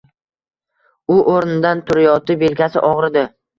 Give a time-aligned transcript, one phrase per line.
[1.17, 3.27] U o‘rnidan turayotib yelkasi og’ridi.